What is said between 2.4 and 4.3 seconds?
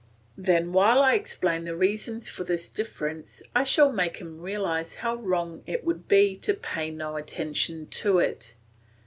this difference, I make